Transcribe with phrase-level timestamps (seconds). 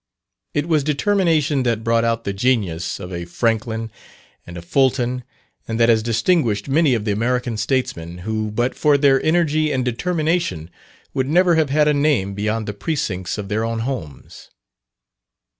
[0.55, 3.91] It was determination that brought out the genius of a Franklin,
[4.47, 5.23] and a Fulton,
[5.67, 9.85] and that has distinguished many of the American Statesmen, who but for their energy and
[9.85, 10.71] determination
[11.13, 14.49] would never have had a name beyond the precincts of their own homes.